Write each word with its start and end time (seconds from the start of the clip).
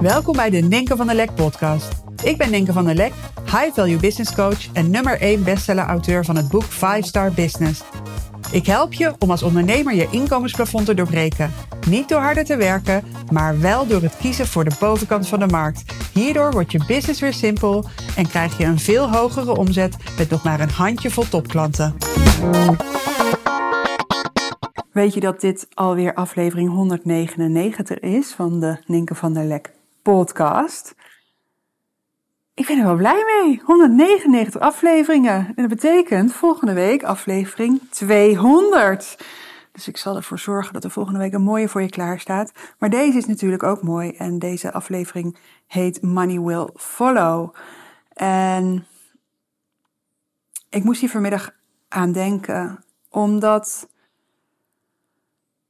Welkom 0.00 0.36
bij 0.36 0.50
de 0.50 0.58
Ninke 0.58 0.96
van 0.96 1.06
der 1.06 1.16
Lek 1.16 1.34
podcast. 1.34 2.02
Ik 2.24 2.36
ben 2.36 2.50
Ninke 2.50 2.72
van 2.72 2.84
der 2.84 2.94
Lek, 2.94 3.12
high 3.44 3.74
value 3.74 3.96
business 3.96 4.34
coach 4.34 4.72
en 4.72 4.90
nummer 4.90 5.20
1 5.20 5.44
bestseller 5.44 5.84
auteur 5.84 6.24
van 6.24 6.36
het 6.36 6.48
boek 6.48 6.62
5 6.62 7.04
Star 7.04 7.32
Business. 7.32 7.82
Ik 8.52 8.66
help 8.66 8.92
je 8.92 9.14
om 9.18 9.30
als 9.30 9.42
ondernemer 9.42 9.94
je 9.94 10.08
inkomensplafond 10.10 10.86
te 10.86 10.94
doorbreken. 10.94 11.52
Niet 11.88 12.08
door 12.08 12.20
harder 12.20 12.44
te 12.44 12.56
werken, 12.56 13.04
maar 13.32 13.60
wel 13.60 13.86
door 13.86 14.02
het 14.02 14.16
kiezen 14.16 14.46
voor 14.46 14.64
de 14.64 14.76
bovenkant 14.80 15.28
van 15.28 15.38
de 15.38 15.46
markt. 15.46 15.84
Hierdoor 16.12 16.52
wordt 16.52 16.72
je 16.72 16.84
business 16.86 17.20
weer 17.20 17.34
simpel 17.34 17.84
en 18.16 18.28
krijg 18.28 18.58
je 18.58 18.64
een 18.64 18.78
veel 18.78 19.12
hogere 19.12 19.56
omzet 19.56 19.96
met 20.18 20.30
nog 20.30 20.44
maar 20.44 20.60
een 20.60 20.70
handjevol 20.70 21.28
topklanten. 21.28 21.96
Weet 24.92 25.14
je 25.14 25.20
dat 25.20 25.40
dit 25.40 25.66
alweer 25.74 26.14
aflevering 26.14 26.70
199 26.70 27.98
is 27.98 28.32
van 28.32 28.60
de 28.60 28.76
Ninke 28.86 29.14
van 29.14 29.32
der 29.32 29.44
Lek 29.44 29.76
podcast? 30.14 30.94
Ik 32.54 32.66
ben 32.66 32.78
er 32.78 32.84
wel 32.84 32.96
blij 32.96 33.24
mee. 33.26 33.62
199 33.64 34.60
afleveringen. 34.60 35.46
En 35.46 35.54
dat 35.54 35.68
betekent 35.68 36.32
volgende 36.32 36.72
week 36.72 37.02
aflevering 37.02 37.80
200. 37.90 39.24
Dus 39.72 39.88
ik 39.88 39.96
zal 39.96 40.16
ervoor 40.16 40.38
zorgen 40.38 40.72
dat 40.72 40.84
er 40.84 40.90
volgende 40.90 41.18
week 41.18 41.32
een 41.32 41.42
mooie 41.42 41.68
voor 41.68 41.82
je 41.82 41.88
klaar 41.88 42.20
staat. 42.20 42.52
Maar 42.78 42.90
deze 42.90 43.18
is 43.18 43.26
natuurlijk 43.26 43.62
ook 43.62 43.82
mooi. 43.82 44.10
En 44.10 44.38
deze 44.38 44.72
aflevering 44.72 45.36
heet 45.66 46.02
Money 46.02 46.40
Will 46.40 46.68
Follow. 46.74 47.54
En 48.12 48.86
ik 50.68 50.84
moest 50.84 51.00
hier 51.00 51.10
vanmiddag 51.10 51.50
aan 51.88 52.12
denken. 52.12 52.84
Omdat 53.08 53.88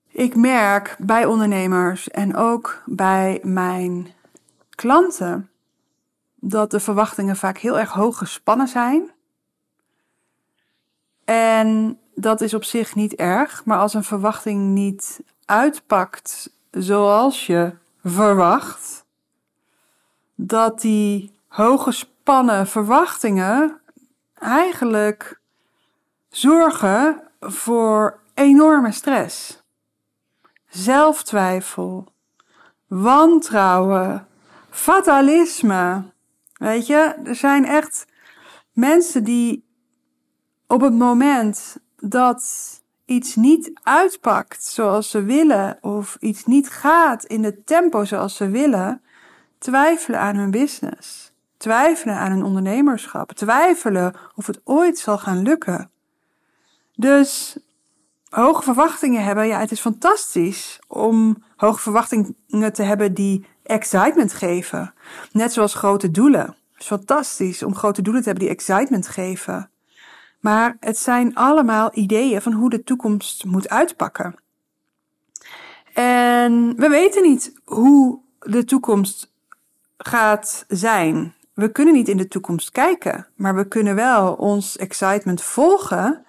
ik 0.08 0.36
merk 0.36 0.96
bij 0.98 1.24
ondernemers 1.24 2.08
en 2.08 2.36
ook 2.36 2.82
bij 2.86 3.40
mijn 3.42 4.16
klanten 4.78 5.50
dat 6.34 6.70
de 6.70 6.80
verwachtingen 6.80 7.36
vaak 7.36 7.58
heel 7.58 7.78
erg 7.78 7.92
hoog 7.92 8.18
gespannen 8.18 8.68
zijn. 8.68 9.10
En 11.24 11.98
dat 12.14 12.40
is 12.40 12.54
op 12.54 12.64
zich 12.64 12.94
niet 12.94 13.14
erg, 13.14 13.64
maar 13.64 13.78
als 13.78 13.94
een 13.94 14.04
verwachting 14.04 14.74
niet 14.74 15.20
uitpakt 15.44 16.50
zoals 16.70 17.46
je 17.46 17.72
verwacht, 18.04 19.04
dat 20.34 20.80
die 20.80 21.32
hooggespannen 21.48 22.66
verwachtingen 22.66 23.80
eigenlijk 24.34 25.40
zorgen 26.28 27.22
voor 27.40 28.20
enorme 28.34 28.92
stress, 28.92 29.62
zelftwijfel, 30.68 32.12
wantrouwen, 32.86 34.27
fatalisme. 34.78 36.12
Weet 36.52 36.86
je, 36.86 37.14
er 37.24 37.34
zijn 37.34 37.64
echt 37.64 38.06
mensen 38.72 39.24
die 39.24 39.64
op 40.66 40.80
het 40.80 40.94
moment 40.94 41.76
dat 41.96 42.42
iets 43.04 43.36
niet 43.36 43.70
uitpakt 43.82 44.64
zoals 44.64 45.10
ze 45.10 45.22
willen, 45.22 45.78
of 45.80 46.16
iets 46.20 46.44
niet 46.44 46.68
gaat 46.70 47.24
in 47.24 47.44
het 47.44 47.66
tempo 47.66 48.04
zoals 48.04 48.36
ze 48.36 48.48
willen, 48.48 49.02
twijfelen 49.58 50.20
aan 50.20 50.36
hun 50.36 50.50
business, 50.50 51.32
twijfelen 51.56 52.16
aan 52.16 52.30
hun 52.30 52.44
ondernemerschap, 52.44 53.32
twijfelen 53.32 54.14
of 54.34 54.46
het 54.46 54.60
ooit 54.64 54.98
zal 54.98 55.18
gaan 55.18 55.42
lukken. 55.42 55.90
Dus 56.94 57.58
hoge 58.28 58.62
verwachtingen 58.62 59.24
hebben, 59.24 59.46
ja, 59.46 59.58
het 59.58 59.70
is 59.70 59.80
fantastisch 59.80 60.78
om 60.88 61.42
hoge 61.56 61.80
verwachtingen 61.80 62.72
te 62.72 62.82
hebben 62.82 63.14
die 63.14 63.46
excitement 63.68 64.32
geven. 64.32 64.94
Net 65.32 65.52
zoals 65.52 65.74
grote 65.74 66.10
doelen. 66.10 66.46
Het 66.72 66.80
is 66.80 66.86
fantastisch 66.86 67.62
om 67.62 67.74
grote 67.74 68.02
doelen 68.02 68.22
te 68.22 68.28
hebben 68.28 68.46
die 68.46 68.56
excitement 68.56 69.08
geven. 69.08 69.70
Maar 70.40 70.76
het 70.80 70.98
zijn 70.98 71.34
allemaal 71.34 71.90
ideeën 71.92 72.42
van 72.42 72.52
hoe 72.52 72.70
de 72.70 72.84
toekomst 72.84 73.44
moet 73.44 73.68
uitpakken. 73.68 74.34
En 75.94 76.74
we 76.76 76.88
weten 76.88 77.22
niet 77.22 77.52
hoe 77.64 78.20
de 78.38 78.64
toekomst 78.64 79.32
gaat 79.98 80.64
zijn. 80.68 81.34
We 81.54 81.72
kunnen 81.72 81.94
niet 81.94 82.08
in 82.08 82.16
de 82.16 82.28
toekomst 82.28 82.70
kijken, 82.70 83.26
maar 83.34 83.54
we 83.54 83.68
kunnen 83.68 83.94
wel 83.94 84.34
ons 84.34 84.76
excitement 84.76 85.42
volgen 85.42 86.26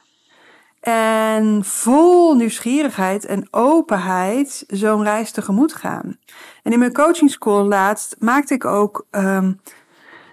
en 0.80 1.66
vol 1.66 2.36
nieuwsgierigheid 2.36 3.26
en 3.26 3.48
openheid 3.52 4.64
zo'n 4.68 5.04
reis 5.04 5.32
tegemoet 5.32 5.74
gaan. 5.74 6.18
En 6.64 6.72
in 6.72 6.80
mijn 6.80 6.94
coaching 6.94 7.32
school 7.32 7.66
laatst 7.66 8.16
maakte 8.20 8.54
ik 8.54 8.66
ook 8.66 9.06
um, 9.12 9.62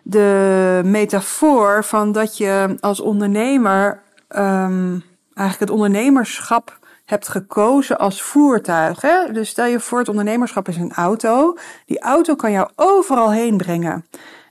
de 0.02 0.80
metafoor 0.84 1.84
van 1.84 2.12
dat 2.12 2.36
je 2.36 2.76
als 2.80 3.00
ondernemer 3.00 4.02
um, 4.28 5.02
eigenlijk 5.34 5.58
het 5.58 5.70
ondernemerschap 5.70 6.78
hebt 7.04 7.28
gekozen 7.28 7.98
als 7.98 8.22
voertuig. 8.22 9.00
Hè? 9.00 9.32
Dus 9.32 9.48
stel 9.48 9.66
je 9.66 9.80
voor, 9.80 9.98
het 9.98 10.08
ondernemerschap 10.08 10.68
is 10.68 10.76
een 10.76 10.92
auto. 10.92 11.56
Die 11.86 12.00
auto 12.00 12.34
kan 12.34 12.52
jou 12.52 12.68
overal 12.74 13.32
heen 13.32 13.56
brengen. 13.56 14.06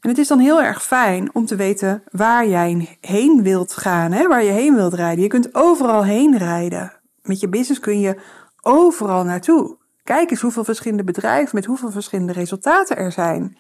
En 0.06 0.12
het 0.12 0.20
is 0.20 0.28
dan 0.28 0.40
heel 0.40 0.62
erg 0.62 0.84
fijn 0.84 1.36
om 1.36 1.46
te 1.46 1.56
weten 1.56 2.04
waar 2.12 2.48
jij 2.48 2.98
heen 3.02 3.44
wilt 3.44 3.74
gaan, 3.74 4.12
hè? 4.12 4.28
waar 4.28 4.44
je 4.44 4.52
heen 4.52 4.76
wilt 4.76 4.94
rijden. 4.94 5.24
Je 5.24 5.30
kunt 5.30 5.56
overal 5.56 6.04
heen 6.04 6.38
rijden. 6.38 6.94
Met 7.22 7.40
je 7.40 7.50
business 7.50 7.80
kun 7.80 8.00
je 8.00 8.22
overal 8.62 9.24
naartoe. 9.24 9.78
Kijk 10.04 10.32
eens 10.32 10.42
hoeveel 10.42 10.64
verschillende 10.64 11.04
bedrijven 11.04 11.56
met 11.56 11.66
hoeveel 11.66 11.92
verschillende 11.92 12.34
resultaten 12.34 12.98
er 12.98 13.12
zijn. 13.12 13.58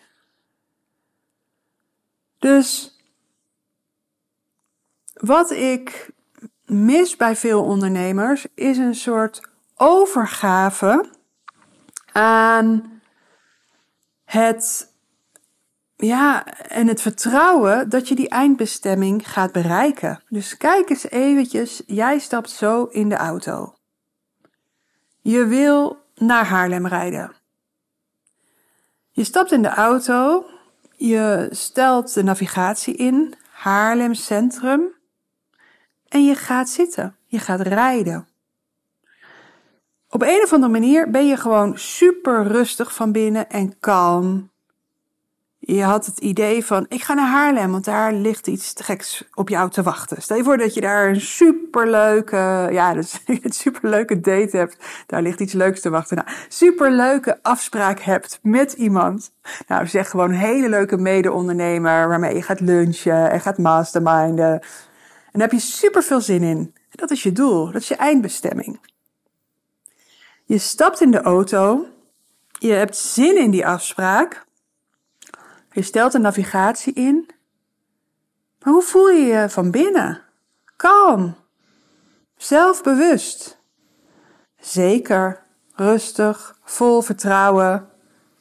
Dus 2.39 2.99
wat 5.13 5.51
ik 5.51 6.11
mis 6.65 7.15
bij 7.15 7.35
veel 7.35 7.63
ondernemers 7.63 8.47
is 8.55 8.77
een 8.77 8.95
soort 8.95 9.41
overgave 9.75 11.09
aan 12.11 13.01
het 14.23 14.93
ja, 15.97 16.45
en 16.67 16.87
het 16.87 17.01
vertrouwen 17.01 17.89
dat 17.89 18.07
je 18.07 18.15
die 18.15 18.29
eindbestemming 18.29 19.31
gaat 19.31 19.51
bereiken. 19.51 20.23
Dus 20.29 20.57
kijk 20.57 20.89
eens 20.89 21.09
eventjes, 21.09 21.83
jij 21.85 22.19
stapt 22.19 22.49
zo 22.49 22.83
in 22.83 23.09
de 23.09 23.15
auto. 23.15 23.73
Je 25.21 25.45
wil 25.45 25.97
naar 26.15 26.45
Haarlem 26.45 26.87
rijden. 26.87 27.31
Je 29.11 29.23
stapt 29.23 29.51
in 29.51 29.61
de 29.61 29.69
auto, 29.69 30.45
je 30.95 31.47
stelt 31.51 32.13
de 32.13 32.23
navigatie 32.23 32.95
in, 32.95 33.33
Haarlem 33.51 34.13
Centrum, 34.13 34.93
en 36.07 36.25
je 36.25 36.35
gaat 36.35 36.69
zitten, 36.69 37.15
je 37.25 37.39
gaat 37.39 37.61
rijden. 37.61 38.27
Op 40.09 40.21
een 40.21 40.41
of 40.43 40.53
andere 40.53 40.71
manier 40.71 41.09
ben 41.09 41.27
je 41.27 41.37
gewoon 41.37 41.77
super 41.77 42.47
rustig 42.47 42.93
van 42.93 43.11
binnen 43.11 43.49
en 43.49 43.79
kalm 43.79 44.49
je 45.67 45.83
had 45.83 46.05
het 46.05 46.19
idee 46.19 46.65
van, 46.65 46.85
ik 46.89 47.03
ga 47.03 47.13
naar 47.13 47.27
Haarlem, 47.27 47.71
want 47.71 47.85
daar 47.85 48.13
ligt 48.13 48.47
iets 48.47 48.73
te 48.73 48.83
geks 48.83 49.23
op 49.33 49.49
jou 49.49 49.69
te 49.69 49.83
wachten. 49.83 50.21
Stel 50.21 50.37
je 50.37 50.43
voor 50.43 50.57
dat 50.57 50.73
je 50.73 50.81
daar 50.81 51.09
een 51.09 51.21
superleuke, 51.21 52.67
ja, 52.71 52.93
dus 52.93 53.19
een 53.25 53.51
superleuke 53.51 54.19
date 54.19 54.57
hebt. 54.57 54.77
Daar 55.05 55.21
ligt 55.21 55.39
iets 55.39 55.53
leuks 55.53 55.81
te 55.81 55.89
wachten. 55.89 56.17
Nou, 56.17 56.29
superleuke 56.49 57.39
afspraak 57.41 57.99
hebt 57.99 58.39
met 58.41 58.73
iemand. 58.73 59.31
Nou, 59.67 59.87
zeg 59.87 60.09
gewoon 60.09 60.29
een 60.29 60.35
hele 60.35 60.69
leuke 60.69 60.97
mede-ondernemer 60.97 62.07
waarmee 62.07 62.35
je 62.35 62.41
gaat 62.41 62.59
lunchen 62.59 63.31
en 63.31 63.41
gaat 63.41 63.57
masterminden. 63.57 64.51
En 64.51 65.39
daar 65.39 65.41
heb 65.41 65.51
je 65.51 65.59
super 65.59 66.03
veel 66.03 66.21
zin 66.21 66.43
in. 66.43 66.73
Dat 66.91 67.11
is 67.11 67.23
je 67.23 67.31
doel, 67.31 67.65
dat 67.65 67.81
is 67.81 67.87
je 67.87 67.95
eindbestemming. 67.95 68.79
Je 70.43 70.57
stapt 70.57 71.01
in 71.01 71.11
de 71.11 71.21
auto, 71.21 71.85
je 72.59 72.71
hebt 72.71 72.97
zin 72.97 73.37
in 73.37 73.51
die 73.51 73.67
afspraak. 73.67 74.44
Je 75.75 75.81
stelt 75.81 76.11
de 76.11 76.19
navigatie 76.19 76.93
in. 76.93 77.29
Maar 78.63 78.73
hoe 78.73 78.81
voel 78.81 79.09
je 79.09 79.25
je 79.25 79.49
van 79.49 79.71
binnen? 79.71 80.21
Kalm. 80.75 81.35
Zelfbewust. 82.37 83.57
Zeker, 84.59 85.41
rustig, 85.73 86.57
vol 86.63 87.01
vertrouwen. 87.01 87.89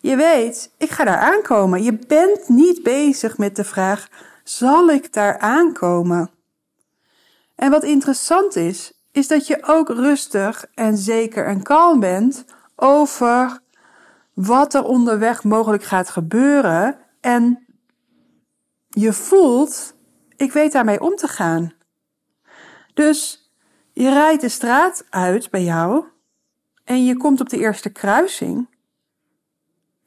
Je 0.00 0.16
weet, 0.16 0.70
ik 0.78 0.90
ga 0.90 1.04
daar 1.04 1.18
aankomen. 1.18 1.82
Je 1.82 1.98
bent 2.06 2.48
niet 2.48 2.82
bezig 2.82 3.38
met 3.38 3.56
de 3.56 3.64
vraag: 3.64 4.08
zal 4.44 4.88
ik 4.88 5.12
daar 5.12 5.38
aankomen? 5.38 6.30
En 7.54 7.70
wat 7.70 7.84
interessant 7.84 8.56
is, 8.56 8.92
is 9.12 9.28
dat 9.28 9.46
je 9.46 9.62
ook 9.62 9.88
rustig 9.88 10.66
en 10.74 10.96
zeker 10.96 11.46
en 11.46 11.62
kalm 11.62 12.00
bent 12.00 12.44
over 12.76 13.58
wat 14.34 14.74
er 14.74 14.84
onderweg 14.84 15.44
mogelijk 15.44 15.84
gaat 15.84 16.08
gebeuren 16.10 17.02
en 17.24 17.66
je 18.88 19.12
voelt, 19.12 19.94
ik 20.36 20.52
weet 20.52 20.72
daarmee 20.72 21.00
om 21.00 21.16
te 21.16 21.28
gaan. 21.28 21.72
Dus 22.94 23.50
je 23.92 24.08
rijdt 24.08 24.40
de 24.40 24.48
straat 24.48 25.06
uit 25.10 25.50
bij 25.50 25.62
jou 25.62 26.04
en 26.84 27.04
je 27.04 27.16
komt 27.16 27.40
op 27.40 27.48
de 27.48 27.58
eerste 27.58 27.90
kruising. 27.90 28.68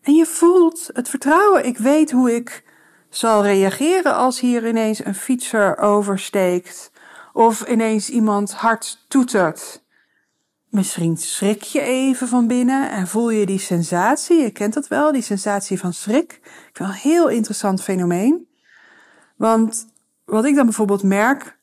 En 0.02 0.14
je 0.14 0.25
voelt 0.25 0.90
het 0.94 1.10
vertrouwen. 1.10 1.66
Ik 1.66 1.78
weet 1.78 2.12
hoe 2.12 2.36
ik 2.36 2.64
zal 3.10 3.44
reageren 3.44 4.16
als 4.16 4.40
hier 4.40 4.68
ineens 4.68 5.06
een 5.06 5.16
fietser 5.16 5.78
oversteekt. 5.78 6.92
Of 7.34 7.68
ineens 7.68 8.10
iemand 8.10 8.54
hard 8.54 9.06
toetert. 9.08 9.84
Misschien 10.69 11.18
schrik 11.18 11.62
je 11.62 11.81
even 11.81 12.28
van 12.28 12.48
binnen 12.48 12.92
en 12.92 13.08
voel 13.08 13.30
je 13.30 13.46
die 13.46 13.60
sensatie. 13.60 14.42
Je 14.42 14.52
kent 14.52 14.74
dat 14.74 14.88
wel, 14.88 15.12
die 15.12 15.22
sensatie 15.22 15.80
van 15.80 15.94
schrik. 15.94 16.31
Ik 16.44 16.69
vind 16.74 16.90
een 16.90 16.96
heel 16.96 17.30
interessant 17.30 17.84
fenomeen. 17.84 18.48
Want 19.36 19.88
wat 20.25 20.46
ik 20.46 20.56
dan 20.56 20.66
bijvoorbeeld 20.66 21.04
merk, 21.04 21.58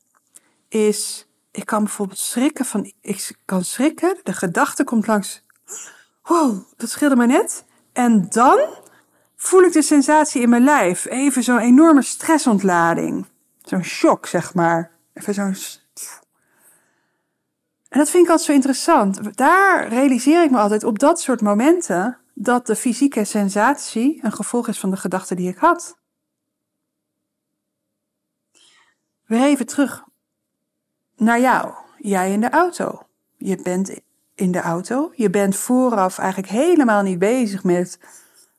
is, 0.68 1.28
ik 1.50 1.66
kan 1.66 1.82
bijvoorbeeld 1.84 2.18
schrikken 2.18 2.64
van, 2.64 2.92
ik 3.00 3.36
kan 3.44 3.64
schrikken, 3.64 4.16
de 4.22 4.32
gedachte 4.32 4.84
komt 4.84 5.06
langs, 5.06 5.44
wow, 6.22 6.62
dat 6.76 6.90
scheelde 6.90 7.16
me 7.16 7.26
net. 7.26 7.64
En 7.92 8.26
dan 8.28 8.68
voel 9.36 9.62
ik 9.62 9.72
de 9.72 9.82
sensatie 9.82 10.42
in 10.42 10.48
mijn 10.48 10.64
lijf, 10.64 11.04
even 11.04 11.42
zo'n 11.42 11.58
enorme 11.58 12.02
stressontlading. 12.02 13.26
Zo'n 13.62 13.84
shock, 13.84 14.26
zeg 14.26 14.54
maar. 14.54 14.90
Even 15.14 15.34
zo'n 15.34 15.54
en 17.94 18.00
dat 18.00 18.10
vind 18.10 18.24
ik 18.24 18.30
altijd 18.30 18.48
zo 18.48 18.52
interessant. 18.52 19.36
Daar 19.36 19.88
realiseer 19.88 20.44
ik 20.44 20.50
me 20.50 20.58
altijd 20.58 20.84
op 20.84 20.98
dat 20.98 21.20
soort 21.20 21.40
momenten 21.40 22.18
dat 22.32 22.66
de 22.66 22.76
fysieke 22.76 23.24
sensatie 23.24 24.18
een 24.22 24.32
gevolg 24.32 24.68
is 24.68 24.78
van 24.78 24.90
de 24.90 24.96
gedachte 24.96 25.34
die 25.34 25.48
ik 25.48 25.56
had. 25.56 25.98
Weer 29.26 29.42
even 29.42 29.66
terug 29.66 30.04
naar 31.16 31.40
jou. 31.40 31.72
Jij 31.98 32.32
in 32.32 32.40
de 32.40 32.50
auto. 32.50 33.06
Je 33.36 33.62
bent 33.62 33.98
in 34.34 34.52
de 34.52 34.60
auto. 34.60 35.12
Je 35.14 35.30
bent 35.30 35.56
vooraf 35.56 36.18
eigenlijk 36.18 36.52
helemaal 36.52 37.02
niet 37.02 37.18
bezig 37.18 37.64
met 37.64 37.98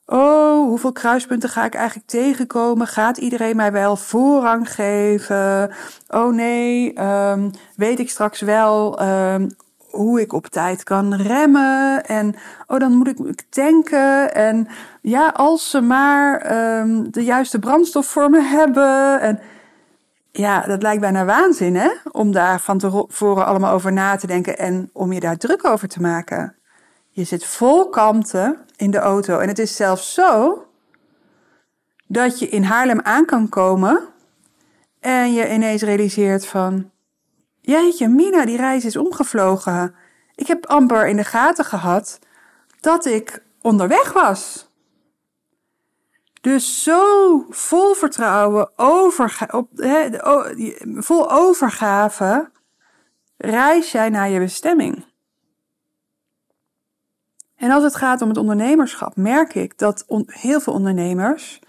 Oh, 0.05 0.67
hoeveel 0.67 0.91
kruispunten 0.91 1.49
ga 1.49 1.65
ik 1.65 1.73
eigenlijk 1.73 2.07
tegenkomen? 2.07 2.87
Gaat 2.87 3.17
iedereen 3.17 3.55
mij 3.55 3.71
wel 3.71 3.95
voorrang 3.95 4.71
geven? 4.73 5.71
Oh 6.07 6.33
nee, 6.33 7.01
um, 7.03 7.51
weet 7.75 7.99
ik 7.99 8.09
straks 8.09 8.41
wel 8.41 9.01
um, 9.01 9.55
hoe 9.89 10.21
ik 10.21 10.33
op 10.33 10.47
tijd 10.47 10.83
kan 10.83 11.13
remmen? 11.13 12.05
En 12.05 12.35
oh, 12.67 12.79
dan 12.79 12.93
moet 12.93 13.07
ik 13.07 13.43
tanken. 13.49 14.35
En 14.35 14.67
ja, 15.01 15.27
als 15.27 15.69
ze 15.69 15.81
maar 15.81 16.51
um, 16.79 17.11
de 17.11 17.23
juiste 17.23 17.59
brandstof 17.59 18.05
voor 18.05 18.29
me 18.29 18.41
hebben. 18.41 19.21
En 19.21 19.39
ja, 20.31 20.61
dat 20.61 20.81
lijkt 20.81 21.01
bijna 21.01 21.25
waanzin, 21.25 21.75
hè? 21.75 21.89
Om 22.11 22.31
daar 22.31 22.59
van 22.59 22.77
tevoren 22.77 23.45
allemaal 23.45 23.73
over 23.73 23.93
na 23.93 24.15
te 24.15 24.27
denken 24.27 24.57
en 24.57 24.89
om 24.93 25.13
je 25.13 25.19
daar 25.19 25.37
druk 25.37 25.65
over 25.65 25.87
te 25.87 26.01
maken. 26.01 26.55
Je 27.09 27.23
zit 27.23 27.45
vol 27.45 27.89
kalmte 27.89 28.57
in 28.77 28.91
de 28.91 28.97
auto. 28.97 29.39
En 29.39 29.47
het 29.47 29.59
is 29.59 29.75
zelfs 29.75 30.13
zo 30.13 30.63
dat 32.07 32.39
je 32.39 32.49
in 32.49 32.63
Haarlem 32.63 33.01
aan 33.01 33.25
kan 33.25 33.49
komen 33.49 34.07
en 34.99 35.33
je 35.33 35.53
ineens 35.53 35.81
realiseert 35.81 36.45
van, 36.45 36.91
jeetje, 37.61 38.07
Mina, 38.07 38.45
die 38.45 38.57
reis 38.57 38.85
is 38.85 38.97
omgevlogen. 38.97 39.95
Ik 40.35 40.47
heb 40.47 40.65
amper 40.65 41.07
in 41.07 41.15
de 41.15 41.23
gaten 41.23 41.65
gehad 41.65 42.19
dat 42.79 43.05
ik 43.05 43.43
onderweg 43.61 44.13
was. 44.13 44.67
Dus 46.41 46.83
zo 46.83 47.45
vol 47.49 47.93
vertrouwen, 47.93 48.69
op, 49.51 49.69
vol 50.95 51.31
overgave, 51.31 52.49
reis 53.37 53.91
jij 53.91 54.09
naar 54.09 54.29
je 54.29 54.39
bestemming. 54.39 55.05
En 57.55 57.71
als 57.71 57.83
het 57.83 57.95
gaat 57.95 58.21
om 58.21 58.29
het 58.29 58.37
ondernemerschap, 58.37 59.15
merk 59.15 59.55
ik 59.55 59.77
dat 59.77 60.05
heel 60.25 60.59
veel 60.59 60.73
ondernemers, 60.73 61.59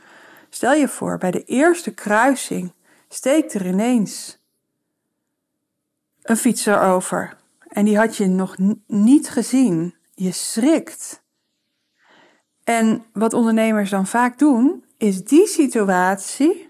stel 0.49 0.73
je 0.73 0.89
voor, 0.89 1.19
bij 1.19 1.31
de 1.31 1.45
eerste 1.45 1.95
kruising 1.95 2.73
steekt 3.09 3.55
er 3.55 3.67
ineens 3.67 4.39
een 6.23 6.37
fietser 6.37 6.81
over. 6.81 7.37
En 7.69 7.85
die 7.85 7.99
had 7.99 8.17
je 8.17 8.27
nog 8.27 8.57
niet 8.87 9.29
gezien. 9.29 9.95
Je 10.15 10.33
schrikt. 10.33 11.23
En 12.65 13.05
wat 13.13 13.33
ondernemers 13.33 13.91
dan 13.91 14.07
vaak 14.07 14.39
doen, 14.39 14.85
is 14.97 15.25
die 15.25 15.47
situatie 15.47 16.69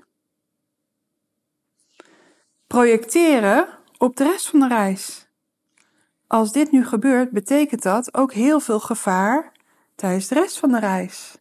projecteren 2.66 3.68
op 3.98 4.16
de 4.16 4.24
rest 4.24 4.48
van 4.48 4.60
de 4.60 4.68
reis. 4.68 5.25
Als 6.26 6.52
dit 6.52 6.70
nu 6.70 6.84
gebeurt, 6.84 7.30
betekent 7.30 7.82
dat 7.82 8.14
ook 8.14 8.32
heel 8.32 8.60
veel 8.60 8.80
gevaar 8.80 9.52
tijdens 9.94 10.28
de 10.28 10.34
rest 10.34 10.58
van 10.58 10.72
de 10.72 10.78
reis. 10.78 11.38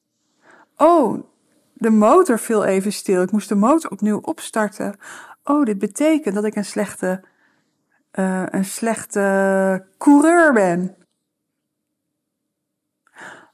Oh, 0.77 1.23
de 1.73 1.89
motor 1.89 2.39
viel 2.39 2.63
even 2.63 2.93
stil. 2.93 3.21
Ik 3.21 3.31
moest 3.31 3.49
de 3.49 3.55
motor 3.55 3.91
opnieuw 3.91 4.19
opstarten. 4.19 4.95
Oh, 5.43 5.65
dit 5.65 5.77
betekent 5.77 6.35
dat 6.35 6.43
ik 6.43 6.55
een 6.55 6.65
slechte, 6.65 7.23
uh, 8.13 8.43
een 8.45 8.65
slechte 8.65 9.85
coureur 9.97 10.53
ben. 10.53 10.95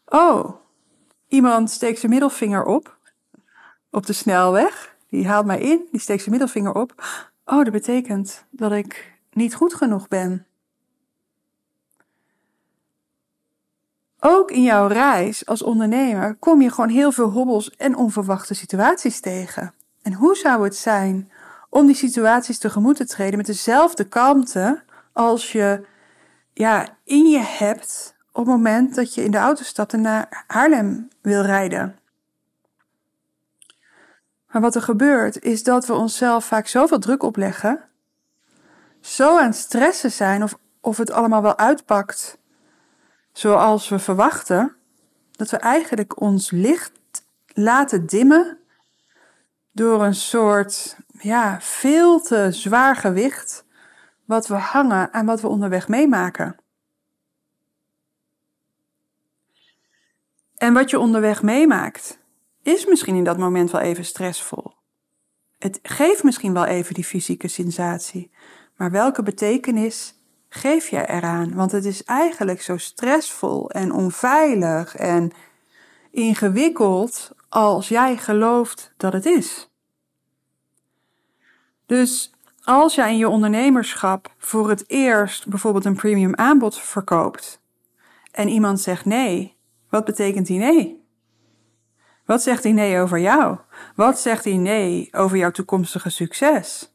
Oh, 0.06 0.56
iemand 1.28 1.70
steekt 1.70 2.00
zijn 2.00 2.12
middelvinger 2.12 2.64
op 2.64 3.00
op 3.92 4.06
de 4.06 4.14
snelweg. 4.14 4.96
Die 5.10 5.28
haalt 5.28 5.46
mij 5.46 5.60
in, 5.60 5.88
die 5.92 6.00
steekt 6.00 6.20
zijn 6.20 6.32
middelvinger 6.32 6.74
op. 6.74 7.04
Oh, 7.46 7.64
dat 7.64 7.72
betekent 7.72 8.46
dat 8.50 8.72
ik 8.72 9.20
niet 9.32 9.56
goed 9.56 9.74
genoeg 9.74 10.08
ben. 10.08 10.46
Ook 14.24 14.52
in 14.52 14.64
jouw 14.64 14.88
reis 14.88 15.46
als 15.46 15.62
ondernemer 15.62 16.36
kom 16.36 16.62
je 16.62 16.72
gewoon 16.72 16.90
heel 16.90 17.12
veel 17.12 17.30
hobbels 17.30 17.70
en 17.70 17.96
onverwachte 17.96 18.54
situaties 18.54 19.20
tegen. 19.20 19.74
En 20.02 20.14
hoe 20.14 20.36
zou 20.36 20.64
het 20.64 20.76
zijn 20.76 21.32
om 21.70 21.86
die 21.86 21.96
situaties 21.96 22.58
tegemoet 22.58 22.96
te 22.96 23.06
treden 23.06 23.38
met 23.38 23.46
dezelfde 23.46 24.04
kalmte 24.04 24.84
als 25.14 25.52
je 25.52 25.86
ja, 26.54 26.88
in 27.04 27.26
je 27.26 27.40
hebt 27.40 28.16
op 28.32 28.46
het 28.46 28.56
moment 28.56 28.96
dat 28.96 29.14
je 29.14 29.24
in 29.24 29.32
de 29.32 29.38
auto 29.38 29.64
stapt 29.64 29.94
naar 29.94 30.44
Haarlem 30.48 31.08
wil 31.22 31.42
rijden? 31.42 32.00
Maar 34.52 34.62
wat 34.62 34.76
er 34.76 34.82
gebeurt 34.82 35.44
is 35.44 35.64
dat 35.64 35.86
we 35.86 35.94
onszelf 35.94 36.46
vaak 36.46 36.68
zoveel 36.68 37.00
druk 37.00 37.24
opleggen, 37.24 37.84
zo 39.00 39.38
aan 39.38 39.46
het 39.46 39.56
stressen 39.56 40.12
zijn 40.12 40.44
of, 40.44 40.58
of 40.82 40.98
het 40.98 41.12
allemaal 41.12 41.42
wel 41.42 41.58
uitpakt 41.58 42.40
zoals 43.32 43.90
we 43.90 44.00
verwachten, 44.00 44.76
dat 45.32 45.50
we 45.50 45.58
eigenlijk 45.58 46.22
ons 46.22 46.52
licht 46.52 46.92
laten 47.48 48.06
dimmen 48.06 48.58
door 49.72 50.04
een 50.04 50.16
soort 50.16 50.98
ja, 51.20 51.62
veel 51.62 52.22
te 52.22 52.48
zwaar 52.52 52.96
gewicht 52.96 53.66
wat 54.26 54.48
we 54.48 54.56
hangen 54.56 55.12
en 55.12 55.26
wat 55.26 55.42
we 55.42 55.48
onderweg 55.48 55.88
meemaken. 55.88 56.56
En 60.58 60.74
wat 60.74 60.90
je 60.90 61.00
onderweg 61.00 61.44
meemaakt, 61.44 62.20
is 62.62 62.86
misschien 62.86 63.16
in 63.16 63.24
dat 63.24 63.38
moment 63.38 63.72
wel 63.72 63.82
even 63.82 64.06
stressvol. 64.06 64.74
Het 65.60 65.80
geeft 65.84 66.24
misschien 66.24 66.54
wel 66.54 66.66
even 66.66 66.94
die 66.94 67.04
fysieke 67.04 67.48
sensatie, 67.48 68.32
maar 68.76 68.92
welke 68.92 69.24
betekenis 69.24 70.21
geef 70.54 70.88
je 70.88 71.08
eraan? 71.08 71.54
Want 71.54 71.72
het 71.72 71.86
is 71.86 72.04
eigenlijk 72.04 72.62
zo 72.62 72.78
stressvol 72.78 73.70
en 73.70 73.92
onveilig 73.92 74.96
en 74.96 75.32
ingewikkeld 76.12 77.32
als 77.50 77.88
jij 77.88 78.18
gelooft 78.18 78.94
dat 78.98 79.14
het 79.14 79.26
is. 79.26 79.70
Dus 81.86 82.34
als 82.64 82.96
jij 82.96 83.12
in 83.12 83.18
je 83.18 83.30
ondernemerschap 83.30 84.34
voor 84.38 84.70
het 84.70 84.90
eerst 84.90 85.48
bijvoorbeeld 85.48 85.86
een 85.86 85.96
premium 85.96 86.36
aanbod 86.36 86.80
verkoopt 86.80 87.62
en 88.32 88.48
iemand 88.48 88.82
zegt 88.82 89.06
nee, 89.06 89.56
wat 89.90 90.06
betekent 90.06 90.48
die 90.48 90.60
nee? 90.60 91.04
Wat 92.26 92.42
zegt 92.42 92.64
die 92.64 92.74
nee 92.74 93.00
over 93.00 93.20
jou? 93.20 93.58
Wat 93.96 94.20
zegt 94.20 94.44
die 94.44 94.58
nee 94.58 95.10
over 95.12 95.38
jouw 95.38 95.52
toekomstige 95.52 96.10
succes? 96.10 96.91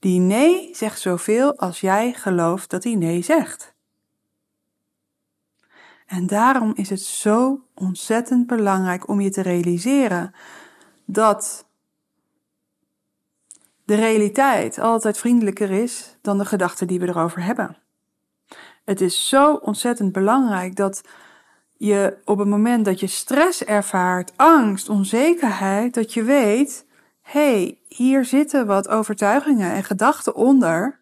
Die 0.00 0.20
nee 0.20 0.74
zegt 0.74 1.00
zoveel 1.00 1.58
als 1.58 1.80
jij 1.80 2.12
gelooft 2.12 2.70
dat 2.70 2.82
die 2.82 2.96
nee 2.96 3.22
zegt. 3.22 3.74
En 6.06 6.26
daarom 6.26 6.72
is 6.74 6.90
het 6.90 7.00
zo 7.00 7.60
ontzettend 7.74 8.46
belangrijk 8.46 9.08
om 9.08 9.20
je 9.20 9.30
te 9.30 9.42
realiseren 9.42 10.34
dat 11.04 11.66
de 13.84 13.94
realiteit 13.94 14.78
altijd 14.78 15.18
vriendelijker 15.18 15.70
is 15.70 16.16
dan 16.20 16.38
de 16.38 16.44
gedachten 16.44 16.86
die 16.86 17.00
we 17.00 17.08
erover 17.08 17.42
hebben. 17.42 17.76
Het 18.84 19.00
is 19.00 19.28
zo 19.28 19.54
ontzettend 19.54 20.12
belangrijk 20.12 20.76
dat 20.76 21.02
je 21.76 22.18
op 22.24 22.38
het 22.38 22.48
moment 22.48 22.84
dat 22.84 23.00
je 23.00 23.06
stress 23.06 23.64
ervaart, 23.64 24.32
angst, 24.36 24.88
onzekerheid, 24.88 25.94
dat 25.94 26.14
je 26.14 26.22
weet 26.22 26.86
hey, 27.26 27.78
hier 27.88 28.24
zitten 28.24 28.66
wat 28.66 28.88
overtuigingen 28.88 29.72
en 29.72 29.84
gedachten 29.84 30.34
onder, 30.34 31.00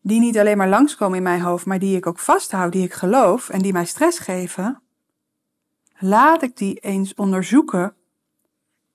die 0.00 0.20
niet 0.20 0.38
alleen 0.38 0.56
maar 0.56 0.68
langskomen 0.68 1.16
in 1.16 1.22
mijn 1.22 1.40
hoofd, 1.40 1.66
maar 1.66 1.78
die 1.78 1.96
ik 1.96 2.06
ook 2.06 2.18
vasthoud, 2.18 2.72
die 2.72 2.84
ik 2.84 2.92
geloof 2.92 3.48
en 3.48 3.62
die 3.62 3.72
mij 3.72 3.84
stress 3.84 4.18
geven, 4.18 4.82
laat 5.98 6.42
ik 6.42 6.56
die 6.56 6.74
eens 6.74 7.14
onderzoeken 7.14 7.94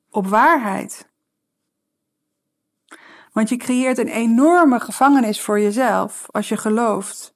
op 0.10 0.28
waarheid. 0.28 1.10
Want 3.32 3.50
je 3.50 3.58
creëert 3.58 3.98
een 3.98 4.08
enorme 4.08 4.80
gevangenis 4.80 5.42
voor 5.42 5.60
jezelf 5.60 6.26
als 6.32 6.50
je 6.50 6.58
gelooft 6.58 7.34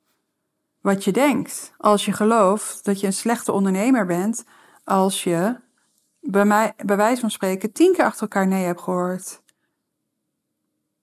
wat 0.81 1.03
je 1.03 1.11
denkt. 1.11 1.73
Als 1.77 2.05
je 2.05 2.11
gelooft 2.11 2.85
dat 2.85 2.99
je 2.99 3.07
een 3.07 3.13
slechte 3.13 3.51
ondernemer 3.51 4.05
bent, 4.05 4.43
als 4.83 5.23
je 5.23 5.61
bij, 6.23 6.45
mij, 6.45 6.73
bij 6.85 6.97
wijze 6.97 7.21
van 7.21 7.31
spreken 7.31 7.71
tien 7.71 7.93
keer 7.93 8.05
achter 8.05 8.21
elkaar 8.21 8.47
nee 8.47 8.65
hebt 8.65 8.81
gehoord. 8.81 9.41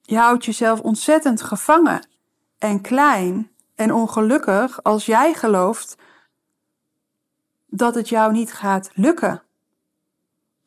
Je 0.03 0.17
houdt 0.17 0.45
jezelf 0.45 0.81
ontzettend 0.81 1.43
gevangen 1.43 2.09
en 2.59 2.81
klein 2.81 3.50
en 3.75 3.93
ongelukkig 3.93 4.83
als 4.83 5.07
jij 5.07 5.35
gelooft 5.35 5.97
dat 7.67 7.95
het 7.95 8.09
jou 8.09 8.33
niet 8.33 8.53
gaat 8.53 8.91
lukken 8.95 9.43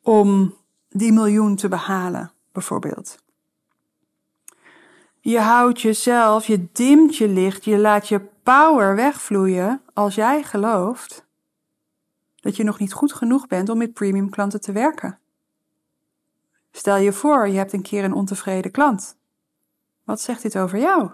om 0.02 0.56
die 0.88 1.12
miljoen 1.12 1.56
te 1.56 1.68
behalen, 1.68 2.32
bijvoorbeeld. 2.52 3.22
Je 5.20 5.40
houdt 5.40 5.80
jezelf, 5.80 6.46
je 6.46 6.68
dimt 6.72 7.16
je 7.16 7.28
licht, 7.28 7.64
je 7.64 7.78
laat 7.78 8.08
je 8.08 8.20
power 8.42 8.94
wegvloeien 8.96 9.82
als 9.94 10.14
jij 10.14 10.42
gelooft 10.42 11.26
dat 12.44 12.56
je 12.56 12.64
nog 12.64 12.78
niet 12.78 12.92
goed 12.92 13.12
genoeg 13.12 13.46
bent 13.46 13.68
om 13.68 13.78
met 13.78 13.92
premium 13.92 14.30
klanten 14.30 14.60
te 14.60 14.72
werken. 14.72 15.18
Stel 16.70 16.96
je 16.96 17.12
voor, 17.12 17.48
je 17.48 17.56
hebt 17.56 17.72
een 17.72 17.82
keer 17.82 18.04
een 18.04 18.12
ontevreden 18.12 18.70
klant. 18.70 19.16
Wat 20.02 20.20
zegt 20.20 20.42
dit 20.42 20.58
over 20.58 20.78
jou? 20.78 21.10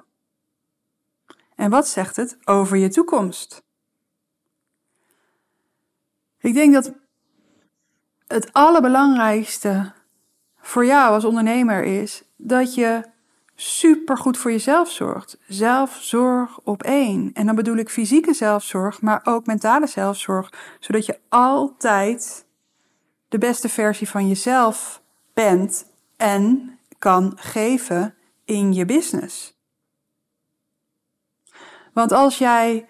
En 1.55 1.71
wat 1.71 1.89
zegt 1.89 2.17
het 2.17 2.39
over 2.45 2.77
je 2.77 2.89
toekomst? 2.89 3.65
Ik 6.39 6.55
denk 6.55 6.73
dat 6.73 6.93
het 8.27 8.53
allerbelangrijkste 8.53 9.93
voor 10.57 10.85
jou 10.85 11.13
als 11.13 11.25
ondernemer 11.25 11.85
is 11.85 12.23
dat 12.37 12.75
je 12.75 13.11
super 13.61 14.17
goed 14.17 14.39
voor 14.39 14.51
jezelf 14.51 14.91
zorgt. 14.91 15.39
Zelfzorg 15.49 16.59
op 16.65 16.83
één. 16.83 17.31
En 17.33 17.47
dan 17.47 17.55
bedoel 17.55 17.77
ik 17.77 17.91
fysieke 17.91 18.35
zelfzorg, 18.35 19.01
maar 19.03 19.21
ook 19.25 19.47
mentale 19.47 19.87
zelfzorg, 19.87 20.53
zodat 20.79 21.07
je 21.07 21.19
altijd 21.29 22.47
de 23.29 23.39
beste 23.39 23.69
versie 23.69 24.09
van 24.09 24.29
jezelf 24.29 25.03
bent 25.35 25.87
en 26.17 26.79
kan 26.99 27.33
geven 27.37 28.15
in 28.45 28.73
je 28.73 28.85
business. 28.85 29.59
Want 31.93 32.13
als 32.13 32.39
jij 32.39 32.89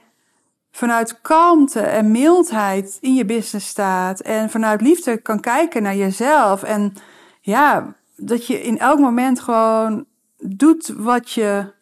vanuit 0.70 1.20
kalmte 1.20 1.80
en 1.80 2.10
mildheid 2.10 2.98
in 3.00 3.14
je 3.14 3.24
business 3.24 3.68
staat 3.68 4.20
en 4.20 4.50
vanuit 4.50 4.80
liefde 4.80 5.16
kan 5.16 5.40
kijken 5.40 5.82
naar 5.82 5.96
jezelf 5.96 6.62
en 6.62 6.94
ja, 7.40 7.96
dat 8.16 8.46
je 8.46 8.62
in 8.62 8.78
elk 8.78 8.98
moment 8.98 9.40
gewoon 9.40 10.08
doet 10.40 10.92
wat 10.96 11.30
je 11.30 11.72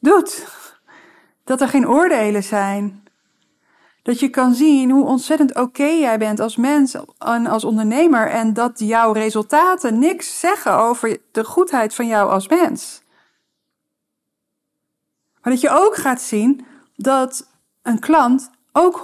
doet. 0.00 0.46
Dat 1.44 1.60
er 1.60 1.68
geen 1.68 1.88
oordelen 1.88 2.42
zijn. 2.42 3.02
Dat 4.02 4.20
je 4.20 4.28
kan 4.28 4.54
zien 4.54 4.90
hoe 4.90 5.04
ontzettend 5.06 5.54
oké 5.54 5.84
jij 5.84 6.18
bent 6.18 6.40
als 6.40 6.56
mens 6.56 6.96
en 7.18 7.46
als 7.46 7.64
ondernemer 7.64 8.30
en 8.30 8.52
dat 8.52 8.78
jouw 8.78 9.12
resultaten 9.12 9.98
niks 9.98 10.40
zeggen 10.40 10.74
over 10.74 11.18
de 11.32 11.44
goedheid 11.44 11.94
van 11.94 12.06
jou 12.06 12.30
als 12.30 12.48
mens. 12.48 13.02
Maar 15.42 15.52
dat 15.52 15.60
je 15.60 15.70
ook 15.70 15.96
gaat 15.96 16.20
zien 16.20 16.66
dat 16.96 17.48
een 17.82 17.98
klant 17.98 18.50
ook 18.72 19.00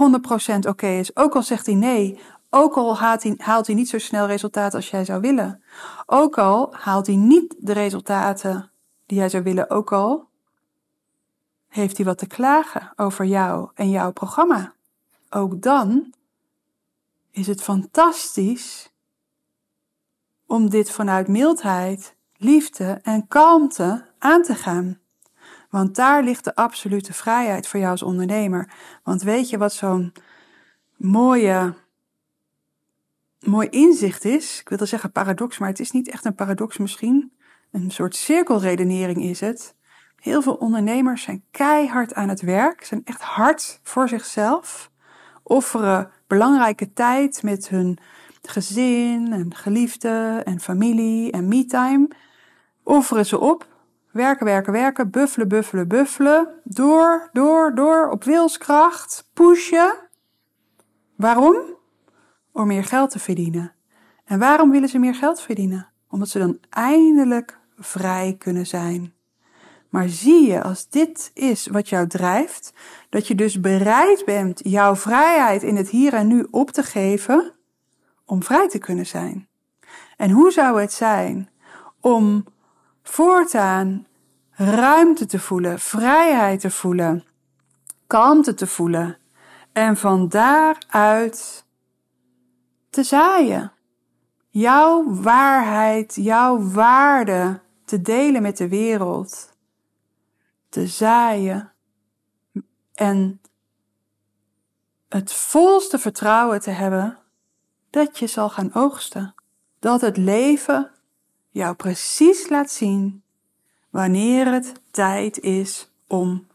100% 0.55 0.69
oké 0.69 0.87
is, 0.87 1.17
ook 1.17 1.35
al 1.35 1.43
zegt 1.43 1.67
hij 1.67 1.75
nee, 1.75 2.21
ook 2.51 2.77
al 2.77 2.97
haalt 2.97 3.23
hij, 3.23 3.35
haalt 3.37 3.67
hij 3.67 3.75
niet 3.75 3.89
zo 3.89 3.99
snel 3.99 4.27
resultaten 4.27 4.79
als 4.79 4.91
jij 4.91 5.05
zou 5.05 5.21
willen. 5.21 5.63
Ook 6.07 6.39
al 6.39 6.75
haalt 6.75 7.07
hij 7.07 7.17
niet 7.17 7.55
de 7.59 7.73
resultaten 7.73 8.71
die 9.09 9.19
hij 9.19 9.29
zou 9.29 9.43
willen, 9.43 9.71
ook 9.71 9.93
al 9.93 10.29
heeft 11.69 11.97
hij 11.97 12.07
wat 12.07 12.19
te 12.19 12.27
klagen 12.27 12.93
over 12.97 13.25
jou 13.25 13.71
en 13.75 13.91
jouw 13.91 14.13
programma. 14.13 14.73
Ook 15.31 15.63
dan 15.63 16.13
is 17.31 17.47
het 17.47 17.63
fantastisch 17.63 18.93
om 20.47 20.71
dit 20.71 20.91
vanuit 20.91 21.29
mildheid, 21.29 22.17
liefde 22.37 23.01
en 23.03 23.29
kalmte 23.29 24.05
aan 24.19 24.43
te 24.43 24.55
gaan. 24.55 24.99
Want 25.71 25.95
daar 25.95 26.23
ligt 26.23 26.45
de 26.45 26.55
absolute 26.55 27.13
vrijheid 27.13 27.69
voor 27.69 27.81
jou 27.81 27.93
als 27.93 28.03
ondernemer. 28.03 28.73
Want 29.03 29.23
weet 29.23 29.51
je 29.51 29.59
wat 29.59 29.73
zo'n 29.73 30.13
mooie, 30.97 31.75
mooi 33.41 33.69
inzicht 33.69 34.25
is? 34.25 34.61
Ik 34.61 34.69
wilde 34.69 34.87
zeggen 34.87 35.13
paradox, 35.13 35.59
maar 35.59 35.69
het 35.69 35.81
is 35.81 35.91
niet 35.91 36.09
echt 36.09 36.25
een 36.25 36.35
paradox 36.35 36.77
misschien. 36.77 37.33
Een 37.71 37.91
soort 37.91 38.17
cirkelredenering 38.17 39.23
is 39.23 39.41
het. 39.41 39.75
Heel 40.17 40.43
veel 40.43 40.55
ondernemers 40.55 41.23
zijn 41.23 41.45
keihard 41.51 42.15
aan 42.15 42.29
het 42.29 42.41
werk, 42.41 42.85
zijn 42.85 43.01
echt 43.05 43.21
hard 43.21 43.81
voor 43.83 44.09
zichzelf, 44.09 44.91
offeren 45.43 46.11
belangrijke 46.27 46.93
tijd 46.93 47.43
met 47.43 47.69
hun 47.69 47.99
gezin 48.43 49.33
en 49.33 49.55
geliefde 49.55 50.43
en 50.45 50.61
familie 50.61 51.33
en 51.33 51.49
me-time. 51.49 52.09
Offeren 52.83 53.27
ze 53.27 53.39
op, 53.39 53.67
werken, 54.11 54.45
werken, 54.45 54.73
werken, 54.73 55.11
buffelen, 55.11 55.49
buffelen, 55.49 55.89
buffelen, 55.89 56.49
door, 56.65 57.29
door, 57.33 57.75
door, 57.75 58.11
op 58.11 58.25
wilskracht, 58.25 59.31
pushen. 59.35 59.95
Waarom? 61.17 61.57
Om 62.53 62.67
meer 62.67 62.85
geld 62.85 63.11
te 63.11 63.19
verdienen. 63.19 63.73
En 64.25 64.39
waarom 64.39 64.71
willen 64.71 64.89
ze 64.89 64.99
meer 64.99 65.15
geld 65.15 65.41
verdienen? 65.41 65.89
Omdat 66.09 66.29
ze 66.29 66.39
dan 66.39 66.59
eindelijk 66.71 67.58
vrij 67.79 68.37
kunnen 68.39 68.67
zijn. 68.67 69.13
Maar 69.89 70.09
zie 70.09 70.47
je, 70.47 70.63
als 70.63 70.89
dit 70.89 71.31
is 71.35 71.67
wat 71.67 71.89
jou 71.89 72.07
drijft, 72.07 72.73
dat 73.09 73.27
je 73.27 73.35
dus 73.35 73.61
bereid 73.61 74.25
bent 74.25 74.61
jouw 74.65 74.97
vrijheid 74.97 75.63
in 75.63 75.77
het 75.77 75.89
hier 75.89 76.15
en 76.15 76.27
nu 76.27 76.47
op 76.51 76.71
te 76.71 76.83
geven 76.83 77.53
om 78.25 78.43
vrij 78.43 78.69
te 78.69 78.79
kunnen 78.79 79.07
zijn. 79.07 79.49
En 80.17 80.31
hoe 80.31 80.51
zou 80.51 80.81
het 80.81 80.93
zijn 80.93 81.51
om 82.01 82.45
voortaan 83.03 84.07
ruimte 84.51 85.27
te 85.27 85.39
voelen, 85.39 85.79
vrijheid 85.79 86.61
te 86.61 86.71
voelen, 86.71 87.25
kalmte 88.07 88.55
te 88.55 88.67
voelen 88.67 89.17
en 89.73 89.97
van 89.97 90.29
daaruit 90.29 91.65
te 92.91 93.03
zaaien? 93.03 93.73
Jouw 94.49 95.05
waarheid, 95.15 96.15
jouw 96.15 96.63
waarde 96.71 97.61
te 97.89 98.03
delen 98.03 98.43
met 98.43 98.57
de 98.57 98.69
wereld, 98.69 99.57
te 100.69 100.87
zaaien 100.87 101.73
en 102.95 103.41
het 105.09 105.33
volste 105.33 105.99
vertrouwen 105.99 106.61
te 106.61 106.71
hebben 106.71 107.19
dat 107.91 108.19
je 108.19 108.27
zal 108.27 108.51
gaan 108.51 108.75
oogsten. 108.75 109.35
Dat 109.79 110.01
het 110.01 110.17
leven 110.17 110.91
jou 111.51 111.75
precies 111.75 112.49
laat 112.49 112.71
zien 112.71 113.23
wanneer 113.91 114.53
het 114.53 114.73
tijd 114.91 115.39
is 115.39 115.93
om 116.07 116.47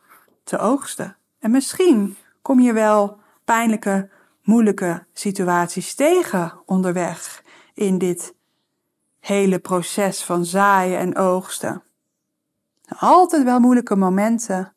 te 0.43 0.57
oogsten. 0.57 1.17
En 1.39 1.51
misschien 1.51 2.17
kom 2.41 2.59
je 2.59 2.73
wel 2.73 3.17
pijnlijke, 3.43 4.09
moeilijke 4.41 5.05
situaties 5.13 5.95
tegen 5.95 6.59
onderweg 6.65 7.43
in 7.73 7.97
dit 7.97 8.33
hele 9.23 9.59
proces 9.59 10.23
van 10.23 10.45
zaaien 10.45 10.99
en 10.99 11.15
oogsten. 11.15 11.83
Altijd 12.87 13.43
wel 13.43 13.59
moeilijke 13.59 13.95
momenten 13.95 14.75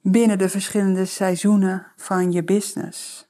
binnen 0.00 0.38
de 0.38 0.48
verschillende 0.48 1.04
seizoenen 1.04 1.86
van 1.96 2.32
je 2.32 2.44
business. 2.44 3.28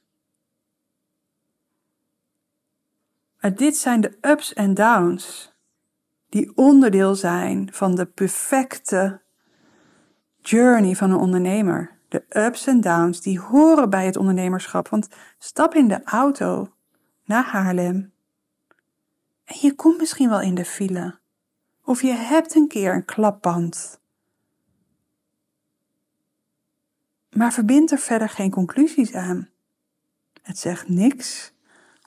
Maar 3.39 3.55
dit 3.55 3.77
zijn 3.77 4.01
de 4.01 4.17
ups 4.21 4.53
en 4.53 4.73
downs 4.73 5.55
die 6.29 6.51
onderdeel 6.55 7.15
zijn 7.15 7.69
van 7.73 7.95
de 7.95 8.05
perfecte 8.05 9.21
journey 10.41 10.95
van 10.95 11.11
een 11.11 11.17
ondernemer. 11.17 11.99
De 12.09 12.25
ups 12.29 12.67
en 12.67 12.81
downs 12.81 13.21
die 13.21 13.39
horen 13.39 13.89
bij 13.89 14.05
het 14.05 14.17
ondernemerschap. 14.17 14.87
Want 14.87 15.07
stap 15.37 15.73
in 15.73 15.87
de 15.87 16.03
auto 16.03 16.73
naar 17.25 17.43
Haarlem 17.43 18.15
en 19.47 19.57
je 19.61 19.75
komt 19.75 19.97
misschien 19.97 20.29
wel 20.29 20.41
in 20.41 20.55
de 20.55 20.65
file. 20.65 21.19
Of 21.83 22.01
je 22.01 22.11
hebt 22.13 22.55
een 22.55 22.67
keer 22.67 22.93
een 22.93 23.05
klapband. 23.05 23.99
Maar 27.29 27.53
verbind 27.53 27.91
er 27.91 27.97
verder 27.97 28.29
geen 28.29 28.51
conclusies 28.51 29.13
aan. 29.13 29.49
Het 30.41 30.57
zegt 30.57 30.89
niks 30.89 31.53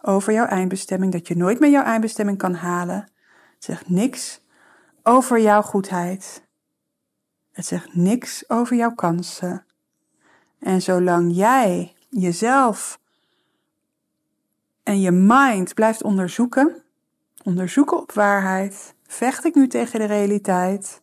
over 0.02 0.32
jouw 0.32 0.46
eindbestemming, 0.46 1.12
dat 1.12 1.28
je 1.28 1.36
nooit 1.36 1.60
meer 1.60 1.70
jouw 1.70 1.84
eindbestemming 1.84 2.38
kan 2.38 2.54
halen. 2.54 3.10
Het 3.54 3.64
zegt 3.64 3.88
niks 3.88 4.40
over 5.02 5.40
jouw 5.40 5.62
goedheid. 5.62 6.46
Het 7.52 7.66
zegt 7.66 7.94
niks 7.94 8.48
over 8.48 8.76
jouw 8.76 8.94
kansen. 8.94 9.64
En 10.58 10.82
zolang 10.82 11.36
jij 11.36 11.94
jezelf 12.08 13.00
en 14.82 15.00
je 15.00 15.10
mind 15.10 15.74
blijft 15.74 16.02
onderzoeken, 16.02 16.82
onderzoeken 17.42 17.98
op 17.98 18.12
waarheid, 18.12 18.94
vecht 19.06 19.44
ik 19.44 19.54
nu 19.54 19.68
tegen 19.68 19.98
de 19.98 20.06
realiteit? 20.06 21.02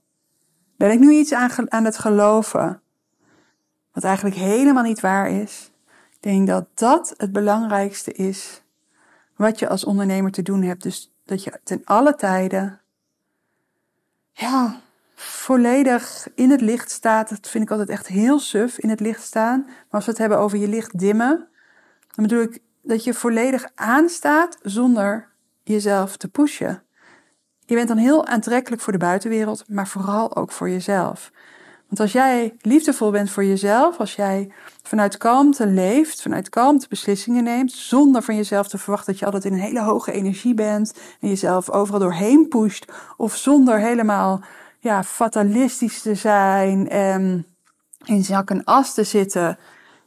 Ben 0.75 0.91
ik 0.91 0.99
nu 0.99 1.11
iets 1.11 1.33
aan, 1.33 1.71
aan 1.71 1.85
het 1.85 1.97
geloven 1.97 2.81
wat 3.91 4.03
eigenlijk 4.03 4.35
helemaal 4.35 4.83
niet 4.83 4.99
waar 4.99 5.29
is? 5.29 5.71
Ik 6.11 6.21
denk 6.21 6.47
dat 6.47 6.67
dat 6.73 7.13
het 7.17 7.31
belangrijkste 7.31 8.11
is 8.11 8.61
wat 9.35 9.59
je 9.59 9.69
als 9.69 9.83
ondernemer 9.83 10.31
te 10.31 10.41
doen 10.41 10.61
hebt. 10.61 10.83
Dus 10.83 11.13
dat 11.25 11.43
je 11.43 11.59
ten 11.63 11.81
alle 11.83 12.15
tijden, 12.15 12.81
ja, 14.31 14.81
volledig 15.15 16.27
in 16.35 16.49
het 16.49 16.61
licht 16.61 16.91
staat. 16.91 17.29
Dat 17.29 17.49
vind 17.49 17.63
ik 17.63 17.71
altijd 17.71 17.89
echt 17.89 18.07
heel 18.07 18.39
suf, 18.39 18.77
in 18.77 18.89
het 18.89 18.99
licht 18.99 19.23
staan. 19.23 19.63
Maar 19.65 19.85
als 19.89 20.05
we 20.05 20.11
het 20.11 20.19
hebben 20.19 20.37
over 20.37 20.57
je 20.57 20.67
licht 20.67 20.99
dimmen, 20.99 21.47
dan 22.15 22.27
bedoel 22.27 22.41
ik 22.41 22.59
dat 22.81 23.03
je 23.03 23.13
volledig 23.13 23.65
aanstaat 23.75 24.57
zonder 24.61 25.29
jezelf 25.67 26.17
te 26.17 26.27
pushen. 26.27 26.83
Je 27.65 27.75
bent 27.75 27.87
dan 27.87 27.97
heel 27.97 28.25
aantrekkelijk 28.25 28.81
voor 28.81 28.93
de 28.93 28.99
buitenwereld, 28.99 29.63
maar 29.67 29.87
vooral 29.87 30.35
ook 30.35 30.51
voor 30.51 30.69
jezelf. 30.69 31.31
Want 31.87 31.99
als 31.99 32.11
jij 32.11 32.55
liefdevol 32.61 33.11
bent 33.11 33.31
voor 33.31 33.45
jezelf, 33.45 33.99
als 33.99 34.15
jij 34.15 34.51
vanuit 34.83 35.17
kalmte 35.17 35.67
leeft, 35.67 36.21
vanuit 36.21 36.49
kalmte 36.49 36.87
beslissingen 36.89 37.43
neemt, 37.43 37.71
zonder 37.71 38.23
van 38.23 38.35
jezelf 38.35 38.67
te 38.67 38.77
verwachten 38.77 39.11
dat 39.11 39.19
je 39.19 39.25
altijd 39.25 39.45
in 39.45 39.53
een 39.53 39.59
hele 39.59 39.81
hoge 39.81 40.11
energie 40.11 40.53
bent 40.53 40.93
en 41.19 41.29
jezelf 41.29 41.69
overal 41.69 41.99
doorheen 41.99 42.47
pusht, 42.47 42.91
of 43.17 43.35
zonder 43.35 43.79
helemaal 43.79 44.41
ja, 44.79 45.03
fatalistisch 45.03 46.01
te 46.01 46.15
zijn 46.15 46.89
en 46.89 47.45
in 48.05 48.23
zak 48.23 48.49
en 48.49 48.63
as 48.63 48.93
te 48.93 49.03
zitten, 49.03 49.57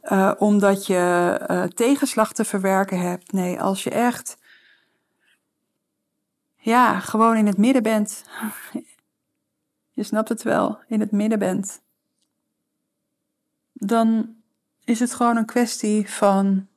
uh, 0.03 0.31
omdat 0.37 0.85
je 0.85 1.39
uh, 1.51 1.63
tegenslag 1.63 2.33
te 2.33 2.45
verwerken 2.45 2.99
hebt. 2.99 3.31
Nee, 3.31 3.61
als 3.61 3.83
je 3.83 3.89
echt 3.89 4.37
ja, 6.61 6.99
gewoon 6.99 7.35
in 7.35 7.45
het 7.45 7.57
midden 7.57 7.83
bent. 7.83 8.23
Je 9.91 10.03
snapt 10.03 10.29
het 10.29 10.43
wel, 10.43 10.79
in 10.87 10.99
het 10.99 11.11
midden 11.11 11.39
bent. 11.39 11.81
Dan 13.73 14.35
is 14.83 14.99
het 14.99 15.13
gewoon 15.13 15.37
een 15.37 15.45
kwestie 15.45 16.09
van 16.09 16.67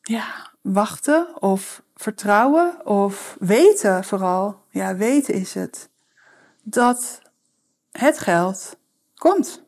ja, 0.00 0.52
wachten 0.60 1.42
of 1.42 1.82
vertrouwen 1.94 2.86
of 2.86 3.36
weten 3.40 4.04
vooral. 4.04 4.64
Ja, 4.70 4.96
weten 4.96 5.34
is 5.34 5.54
het. 5.54 5.90
Dat 6.62 7.22
het 7.90 8.18
geld 8.18 8.76
komt. 9.14 9.62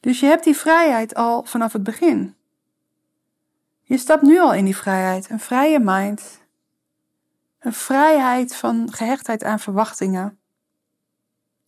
Dus 0.00 0.20
je 0.20 0.26
hebt 0.26 0.44
die 0.44 0.56
vrijheid 0.56 1.14
al 1.14 1.44
vanaf 1.44 1.72
het 1.72 1.82
begin. 1.82 2.35
Je 3.88 3.98
stapt 3.98 4.22
nu 4.22 4.40
al 4.40 4.54
in 4.54 4.64
die 4.64 4.76
vrijheid, 4.76 5.30
een 5.30 5.40
vrije 5.40 5.78
mind, 5.80 6.40
een 7.58 7.72
vrijheid 7.72 8.56
van 8.56 8.92
gehechtheid 8.92 9.44
aan 9.44 9.60
verwachtingen. 9.60 10.38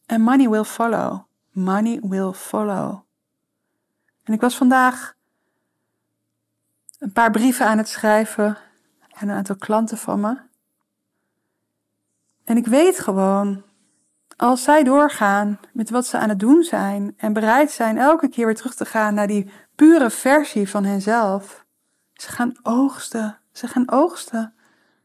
En 0.06 0.20
money 0.20 0.48
will 0.48 0.64
follow. 0.64 1.20
Money 1.50 2.00
will 2.02 2.32
follow. 2.32 3.00
En 4.24 4.32
ik 4.32 4.40
was 4.40 4.56
vandaag 4.56 5.14
een 6.98 7.12
paar 7.12 7.30
brieven 7.30 7.66
aan 7.66 7.78
het 7.78 7.88
schrijven 7.88 8.58
aan 9.10 9.28
een 9.28 9.36
aantal 9.36 9.56
klanten 9.56 9.98
van 9.98 10.20
me. 10.20 10.38
En 12.44 12.56
ik 12.56 12.66
weet 12.66 12.98
gewoon, 12.98 13.62
als 14.36 14.62
zij 14.62 14.82
doorgaan 14.82 15.60
met 15.72 15.90
wat 15.90 16.06
ze 16.06 16.18
aan 16.18 16.28
het 16.28 16.40
doen 16.40 16.62
zijn 16.62 17.14
en 17.16 17.32
bereid 17.32 17.70
zijn 17.70 17.98
elke 17.98 18.28
keer 18.28 18.46
weer 18.46 18.54
terug 18.54 18.74
te 18.74 18.84
gaan 18.84 19.14
naar 19.14 19.26
die 19.26 19.50
pure 19.74 20.10
versie 20.10 20.68
van 20.68 20.84
henzelf, 20.84 21.66
ze 22.22 22.28
gaan 22.28 22.56
oogsten. 22.62 23.38
Ze 23.52 23.66
gaan 23.66 23.90
oogsten. 23.90 24.54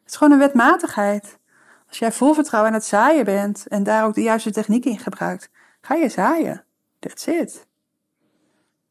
Het 0.03 0.11
is 0.11 0.15
gewoon 0.15 0.33
een 0.33 0.39
wetmatigheid. 0.39 1.39
Als 1.87 1.99
jij 1.99 2.11
vol 2.11 2.33
vertrouwen 2.33 2.71
aan 2.71 2.77
het 2.77 2.87
zaaien 2.87 3.25
bent 3.25 3.67
en 3.67 3.83
daar 3.83 4.05
ook 4.05 4.13
de 4.13 4.21
juiste 4.21 4.51
techniek 4.51 4.85
in 4.85 4.99
gebruikt, 4.99 5.49
ga 5.81 5.95
je 5.95 6.09
zaaien. 6.09 6.65
That's 6.99 7.27
it. 7.27 7.67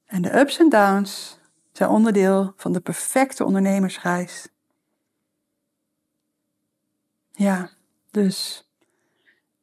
En 0.07 0.23
de 0.23 0.39
ups 0.39 0.59
en 0.59 0.69
downs 0.69 1.41
zijn 1.73 1.91
onderdeel 1.91 2.53
van 2.57 2.73
de 2.73 2.81
perfecte 2.81 3.45
ondernemersreis. 3.45 4.49
Ja, 7.31 7.71
dus 8.11 8.69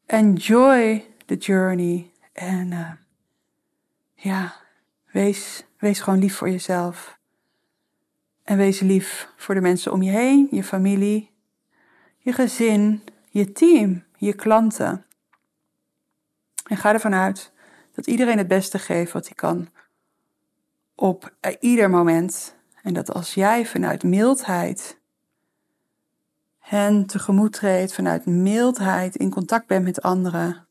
enjoy 0.06 1.16
the 1.26 1.36
journey 1.36 2.12
en 2.34 2.72
uh, 2.72 2.92
ja, 4.14 4.56
wees, 5.12 5.64
wees 5.78 6.00
gewoon 6.00 6.20
lief 6.20 6.36
voor 6.36 6.50
jezelf. 6.50 7.19
En 8.50 8.58
wees 8.58 8.80
lief 8.80 9.34
voor 9.36 9.56
de 9.56 9.62
mensen 9.62 9.92
om 9.92 10.02
je 10.02 10.12
heen, 10.12 10.48
je 10.52 10.64
familie, 10.64 11.32
je 12.18 12.34
gezin, 12.34 13.04
je 13.30 13.52
team, 13.52 14.04
je 14.18 14.34
klanten. 14.34 15.06
En 16.68 16.78
ga 16.78 16.94
ervan 16.94 17.14
uit 17.14 17.52
dat 17.94 18.08
iedereen 18.08 18.38
het 18.38 18.48
beste 18.48 18.80
geeft 18.80 19.12
wat 19.12 19.26
hij 19.26 19.36
kan 19.36 19.70
op 20.96 21.34
ieder 21.60 21.90
moment. 21.90 22.56
En 22.84 22.94
dat 22.94 23.14
als 23.14 23.34
jij 23.34 23.66
vanuit 23.66 24.04
mildheid 24.04 25.00
hen 26.60 27.06
tegemoet 27.06 27.54
treedt, 27.54 27.94
vanuit 27.94 28.26
mildheid 28.26 29.16
in 29.16 29.30
contact 29.30 29.68
bent 29.68 29.86
met 29.86 30.02
anderen, 30.02 30.68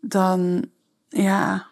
dan 0.00 0.70
ja, 1.08 1.66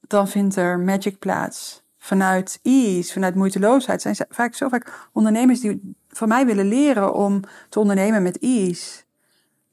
dan 0.00 0.28
vindt 0.28 0.56
er 0.56 0.78
magic 0.78 1.18
plaats 1.18 1.82
vanuit 2.02 2.58
ease, 2.62 3.12
vanuit 3.12 3.34
moeiteloosheid, 3.34 4.02
zijn 4.02 4.16
vaak 4.28 4.54
zo 4.54 4.68
vaak 4.68 5.08
ondernemers 5.12 5.60
die 5.60 5.94
van 6.08 6.28
mij 6.28 6.46
willen 6.46 6.66
leren 6.66 7.14
om 7.14 7.40
te 7.68 7.78
ondernemen 7.78 8.22
met 8.22 8.38
ease. 8.38 9.02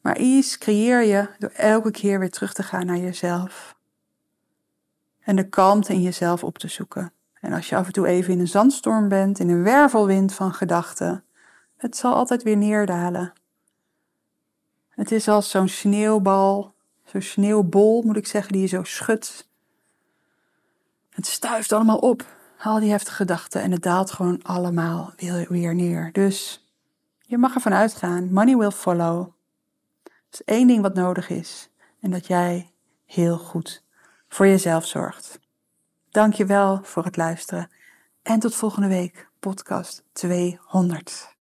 Maar 0.01 0.15
ease 0.15 0.57
creëer 0.57 1.03
je 1.03 1.29
door 1.39 1.49
elke 1.49 1.91
keer 1.91 2.19
weer 2.19 2.29
terug 2.29 2.53
te 2.53 2.63
gaan 2.63 2.85
naar 2.85 2.97
jezelf. 2.97 3.75
En 5.19 5.35
de 5.35 5.49
kalmte 5.49 5.93
in 5.93 6.01
jezelf 6.01 6.43
op 6.43 6.57
te 6.57 6.67
zoeken. 6.67 7.11
En 7.33 7.53
als 7.53 7.69
je 7.69 7.75
af 7.75 7.85
en 7.85 7.93
toe 7.93 8.07
even 8.07 8.33
in 8.33 8.39
een 8.39 8.47
zandstorm 8.47 9.07
bent, 9.07 9.39
in 9.39 9.49
een 9.49 9.63
wervelwind 9.63 10.33
van 10.33 10.53
gedachten, 10.53 11.23
het 11.77 11.97
zal 11.97 12.13
altijd 12.13 12.43
weer 12.43 12.57
neerdalen. 12.57 13.33
Het 14.89 15.11
is 15.11 15.27
als 15.27 15.49
zo'n 15.49 15.69
sneeuwbal, 15.69 16.73
zo'n 17.03 17.21
sneeuwbol 17.21 18.01
moet 18.01 18.17
ik 18.17 18.27
zeggen, 18.27 18.51
die 18.51 18.61
je 18.61 18.67
zo 18.67 18.83
schudt 18.83 19.48
het 21.09 21.27
stuift 21.27 21.71
allemaal 21.71 21.97
op, 21.97 22.25
al 22.59 22.79
die 22.79 22.91
heftige 22.91 23.15
gedachten, 23.15 23.61
en 23.61 23.71
het 23.71 23.83
daalt 23.83 24.11
gewoon 24.11 24.43
allemaal 24.43 25.13
weer 25.49 25.75
neer. 25.75 26.09
Dus 26.11 26.67
je 27.19 27.37
mag 27.37 27.55
ervan 27.55 27.73
uitgaan, 27.73 28.33
money 28.33 28.55
will 28.55 28.71
follow. 28.71 29.27
Er 30.03 30.11
is 30.31 30.43
één 30.43 30.67
ding 30.67 30.81
wat 30.81 30.93
nodig 30.93 31.29
is, 31.29 31.69
en 31.99 32.11
dat 32.11 32.27
jij 32.27 32.71
heel 33.05 33.37
goed 33.37 33.83
voor 34.27 34.47
jezelf 34.47 34.85
zorgt. 34.85 35.39
Dank 36.11 36.33
je 36.33 36.45
wel 36.45 36.79
voor 36.83 37.03
het 37.03 37.17
luisteren 37.17 37.69
en 38.21 38.39
tot 38.39 38.55
volgende 38.55 38.87
week, 38.87 39.29
podcast 39.39 40.03
200. 40.11 41.37